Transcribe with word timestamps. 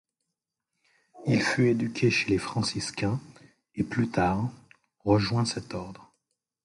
Il 1.27 1.43
fut 1.43 1.67
éduqué 1.67 2.09
chez 2.09 2.27
les 2.31 2.39
franciscains 2.39 3.19
et, 3.75 3.83
plus 3.83 4.09
tard, 4.09 4.49
rejoint 5.05 5.45
cet 5.45 5.75
ordre. 5.75 6.11